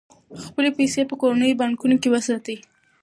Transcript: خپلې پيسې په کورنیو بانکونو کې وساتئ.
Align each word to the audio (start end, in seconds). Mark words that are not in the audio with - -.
خپلې 0.45 0.69
پيسې 0.77 1.01
په 1.09 1.15
کورنیو 1.21 1.59
بانکونو 1.61 1.95
کې 2.01 2.09
وساتئ. 2.13 2.57